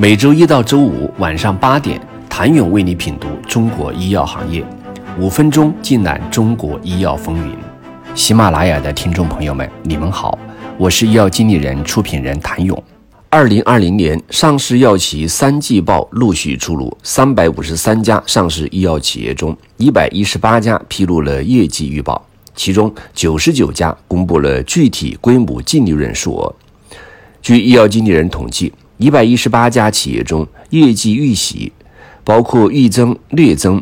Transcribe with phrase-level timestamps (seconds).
[0.00, 2.00] 每周一到周五晚上八点，
[2.30, 4.64] 谭勇为你品读中国医药行业，
[5.18, 7.52] 五分钟尽览中国医药风云。
[8.14, 10.38] 喜马拉雅的听众朋友们，你们好，
[10.76, 12.80] 我是医药经理人、出品人谭勇。
[13.28, 22.24] 二零二零年上市药企三季报陆续出炉，三百五十三家上市医药企业中，一百一十八家披露了业绩预报，
[22.54, 26.54] 其中九十九家公布了具体规模净利润数额。
[27.42, 28.72] 据医药经理人统计。
[28.98, 31.72] 一百一十八家企业中，业绩预喜，
[32.24, 33.80] 包括预增、略增、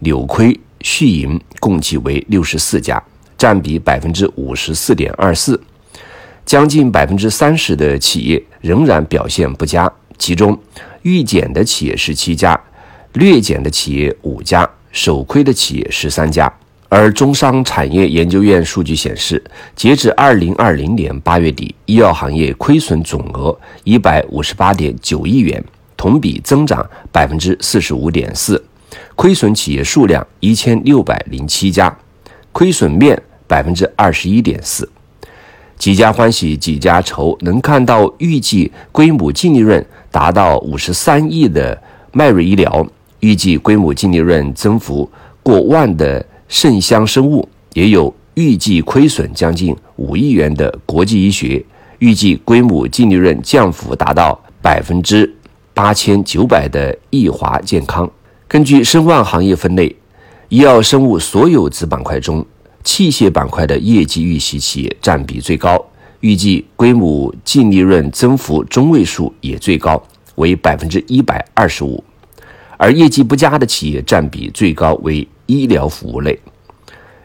[0.00, 3.00] 扭亏、续盈，共计为六十四家，
[3.36, 5.60] 占比百分之五十四点二四。
[6.44, 10.58] 将近百分之三十的企业仍然表现不佳，其中
[11.02, 12.60] 预减的企业十七家，
[13.12, 16.52] 略减的企业五家，首亏的企业十三家。
[16.90, 19.42] 而中商产业研究院数据显示，
[19.76, 23.54] 截至二零二零年八月底，医药行业亏损总额
[23.84, 25.62] 一百五十八点九亿元，
[25.98, 28.64] 同比增长百分之四十五点四，
[29.14, 31.94] 亏损企业数量一千六百零七家，
[32.52, 34.88] 亏损面百分之二十一点四。
[35.76, 41.78] 几家欢喜几家愁，能看到预计规模净利润达到五十三亿的
[42.12, 42.86] 迈瑞医疗，
[43.20, 45.08] 预计规模净利润增幅
[45.42, 46.24] 过万的。
[46.48, 51.62] 圣香生物也有预计亏损将近五亿元的国际医学，
[51.98, 55.30] 预计规模净利润降幅达到百分之
[55.74, 58.10] 八千九百的易华健康。
[58.48, 59.94] 根据申万行业分类，
[60.48, 62.44] 医药生物所有子板块中，
[62.82, 65.84] 器械板块的业绩预期企业占比最高，
[66.20, 70.02] 预计规模净利润增幅中位数也最高，
[70.36, 72.02] 为百分之一百二十五，
[72.78, 75.28] 而业绩不佳的企业占比最高为。
[75.48, 76.38] 医疗服务类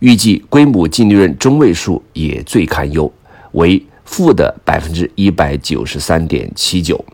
[0.00, 3.10] 预计规模净利润中位数也最堪忧，
[3.52, 7.04] 为负的百分之一百九十三点七九。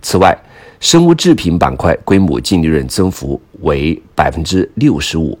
[0.00, 0.36] 此外，
[0.80, 5.38] 生物制品板块规模净利润增幅为百分之六十五，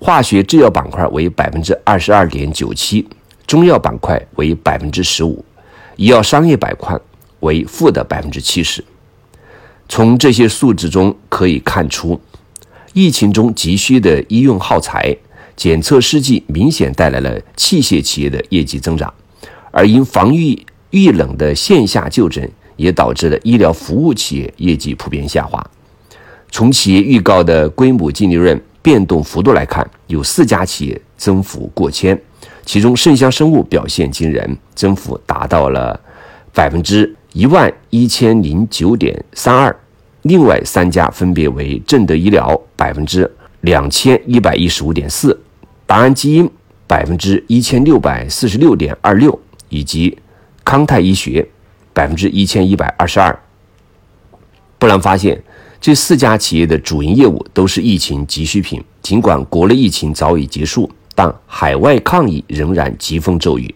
[0.00, 3.06] 化学制药板块为百分之二十二点九七，
[3.46, 5.44] 中药板块为百分之十五，
[5.96, 6.98] 医药商业板块
[7.40, 8.84] 为负的百分之七十。
[9.88, 12.20] 从这些数字中可以看出。
[12.92, 15.16] 疫情中急需的医用耗材、
[15.56, 19.12] 检测试剂明显带来了器械企业的业绩增长，
[19.70, 20.58] 而因防御
[20.90, 25.64] 遇冷的线下就诊也导致了医疗服务企业业绩普遍下滑。
[26.50, 32.18] 从企业预告的规模净利润变动幅度来看，有四家企业增幅过千，
[32.64, 36.00] 其中盛香生物表现惊人，增幅达到了
[36.54, 39.76] 百分之一万一千零九点三二。
[40.22, 43.30] 另外三家分别为正德医疗百分之
[43.60, 45.38] 两千一百一十五点四，
[45.86, 46.50] 达安基因
[46.86, 50.18] 百分之一千六百四十六点二六，以及
[50.64, 51.46] 康泰医学
[51.92, 53.38] 百分之一千一百二十二。
[54.78, 55.40] 不难发现，
[55.80, 58.82] 这四家企业的主营业务都是疫情急需品。
[59.02, 63.74] 尽管国内疫情早已结束，但海外抗疫仍然疾风骤雨。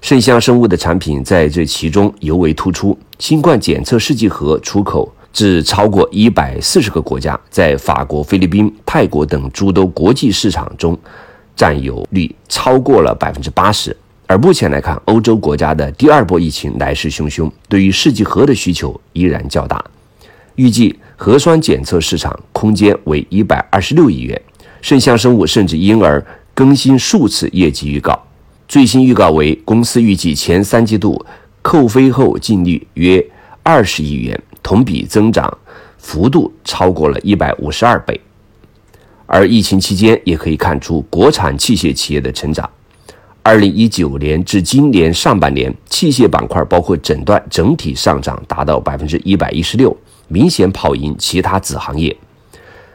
[0.00, 5.10] 圣象生物的产品在这其中尤为突出，新冠检测试剂盒出口。
[5.34, 10.96] 至超过一百四十个国家，在法国、菲律宾、泰国等诸多国际市场中，
[11.56, 13.94] 占有率超过了百分之八十。
[14.28, 19.84] 而目前来看，欧洲国家的第二波疫情来势汹汹，对于试剂盒的需求依然较大。
[20.54, 24.40] 预计核酸检测市场空间为一百二十六亿元。
[24.80, 26.24] 圣象生物甚至因而
[26.54, 28.16] 更新数次业绩预告，
[28.68, 31.26] 最新预告为公司预计前三季度
[31.60, 33.26] 扣非后净利约
[33.64, 34.40] 二十亿元。
[34.64, 35.58] 同比增长
[35.98, 38.20] 幅度超过了一百五十二倍，
[39.26, 42.68] 而疫情期间也可以看出国产器械企业的成长。
[43.42, 49.94] 二零一九年至今年上半年，器械板块包括诊断整体上涨达到百分之一百一十六，
[50.28, 52.16] 明显跑赢其他子行业。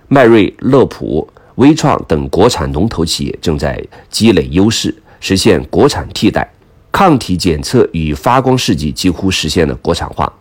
[0.07, 6.51] 迈瑞、乐普、微创等国产龙头企业正在积累优势，实现国产替代。
[6.91, 10.33] 抗体检测与发光试剂几乎实现了国产化。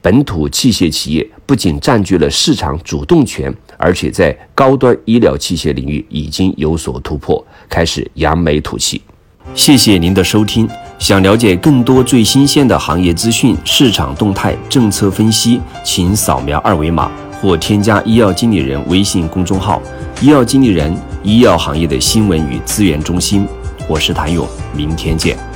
[0.00, 9.02] 本土器械企业不仅占据了市场主动权，而且在高端医疗器械领域已经有所突破，开始扬眉吐气。
[9.54, 10.68] 谢谢您的收听。
[10.98, 17.10] 想了解更多最新鲜的行业资讯、市场动态、政策分析，请扫描二维码
[17.40, 19.80] 或添加医药经理人微信公众号
[20.20, 23.46] “医药经理人”——医药行业的新闻与资源中心。
[23.88, 24.46] 我是谭勇，
[24.76, 25.47] 明天见。